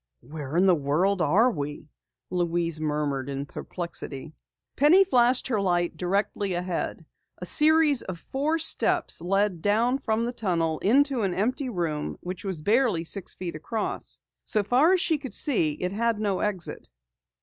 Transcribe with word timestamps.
"Where 0.21 0.57
in 0.57 0.65
the 0.65 0.73
world 0.73 1.21
are 1.21 1.51
we?" 1.51 1.87
Louise 2.31 2.79
murmured 2.81 3.29
in 3.29 3.45
perplexity. 3.45 4.33
Penny 4.75 5.03
flashed 5.03 5.47
her 5.49 5.61
light 5.61 5.95
directly 5.95 6.53
ahead. 6.55 7.05
A 7.37 7.45
series 7.45 8.01
of 8.01 8.17
four 8.17 8.57
steps 8.57 9.21
led 9.21 9.61
down 9.61 9.99
from 9.99 10.25
the 10.25 10.33
tunnel 10.33 10.79
into 10.79 11.21
an 11.21 11.35
empty 11.35 11.69
room 11.69 12.17
which 12.21 12.43
barely 12.63 13.01
was 13.01 13.09
six 13.09 13.35
feet 13.35 13.55
across. 13.55 14.19
So 14.43 14.63
far 14.63 14.93
as 14.93 15.01
she 15.01 15.19
could 15.19 15.35
see 15.35 15.73
it 15.73 15.91
had 15.91 16.19
no 16.19 16.39
exit. 16.39 16.89